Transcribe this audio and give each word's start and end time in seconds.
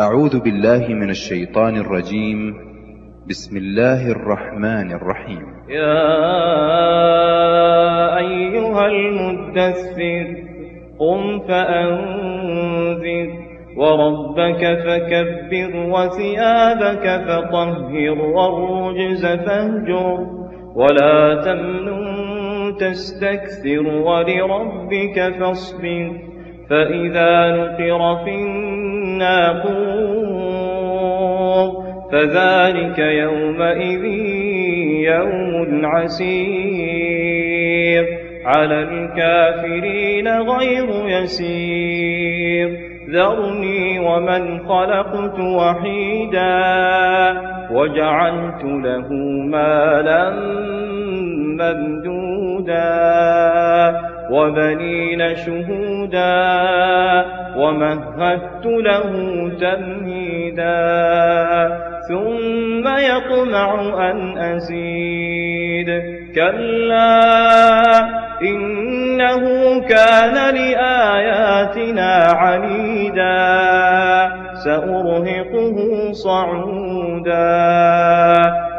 أعوذ 0.00 0.40
بالله 0.40 0.88
من 0.88 1.10
الشيطان 1.10 1.76
الرجيم. 1.76 2.54
بسم 3.28 3.56
الله 3.56 4.10
الرحمن 4.16 4.92
الرحيم. 4.92 5.44
يا 5.68 6.06
أيها 8.18 8.86
المدثر 8.86 10.26
قم 11.00 11.20
فأنذر 11.48 13.28
وربك 13.76 14.62
فكبر 14.86 15.72
وثيابك 15.94 17.06
فطهر 17.28 18.18
والرجز 18.36 19.26
فاهجر 19.26 20.18
ولا 20.80 21.44
تمنن 21.44 22.76
تستكثر 22.76 23.84
ولربك 23.86 25.16
فاصبر 25.40 26.30
فإذا 26.70 27.32
نقر 27.56 28.24
في 28.24 28.36
الناقور 29.20 30.30
فذلك 32.12 32.98
يومئذ 32.98 34.04
يوم 35.04 35.86
عسير. 35.86 37.20
على 38.44 38.82
الكافرين 38.82 40.28
غير 40.28 40.88
يسير. 41.06 42.78
ذرني 43.10 43.98
ومن 43.98 44.58
خلقت 44.58 45.40
وحيدا 45.40 46.60
وجعلت 47.70 48.64
له 48.64 49.12
مالا 49.44 50.30
ممدودا. 51.60 52.80
وبنين 54.30 55.36
شهودا 55.36 56.40
ومهدت 57.56 58.66
له 58.66 59.10
تمهيدا 59.60 60.70
ثم 62.08 62.84
يطمع 62.88 63.70
أن 64.10 64.38
أزيد. 64.38 65.90
كلا 66.34 67.10
إنه 68.42 69.44
كان 69.80 70.54
لآياتنا 70.54 72.12
عنيدا 72.32 73.40
سأرهقه 74.54 75.76
صعودا. 76.12 77.40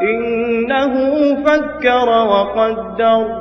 إنه 0.01 0.93
فكر 1.35 2.09
وقدر 2.09 3.40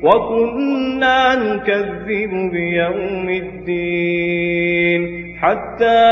وكنا 0.03 1.35
نكذب 1.35 2.51
بيوم 2.51 3.29
الدين 3.29 5.01
حتى 5.41 6.03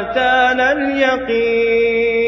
أتانا 0.00 0.72
اليقين 0.72 2.26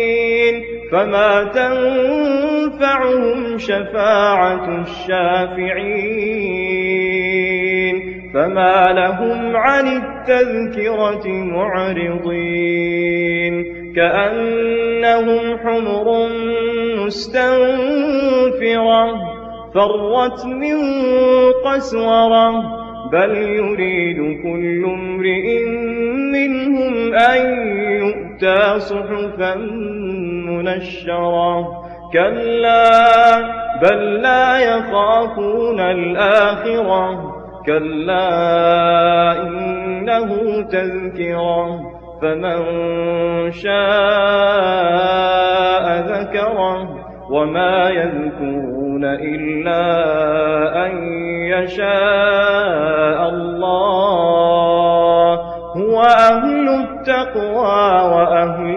فما 0.93 1.45
تنفعهم 1.45 3.39
شفاعة 3.59 4.83
الشافعين 4.83 6.29
فما 8.35 8.87
لهم 8.93 9.57
عن 9.57 9.87
التذكرة 10.19 11.29
معرضين. 11.29 12.75
كأنهم 13.97 15.59
حمر 15.59 16.29
مستنفرة 17.07 18.19
فرت 19.75 20.47
من 20.47 20.77
قسورة. 21.65 22.79
بل 23.13 23.37
يريد 23.37 24.43
كل 24.43 24.85
امرئ 24.85 25.65
منهم 26.33 27.15
أن 27.15 27.41
يؤتى 27.77 28.81
صحفا 28.81 29.55
منشرة. 30.49 31.67
كلا 32.13 33.39
بل 33.83 34.23
لا 34.23 34.59
يخافون 34.59 35.81
الآخرة. 35.81 37.35
كلا 37.67 38.29
إنه 40.09 40.63
تذكرة 40.63 41.81
فمن 42.23 42.61
شاء 43.51 43.79
ذكره 46.01 46.89
وما 47.31 47.91
يذكرون 47.91 49.05
إلا 49.05 49.85
أن 50.87 50.93
يشاء 51.53 53.29
الله. 53.29 54.29
هو 55.77 56.01
أهل 56.03 56.69
التقوى 56.69 57.89
وأهل 58.13 58.68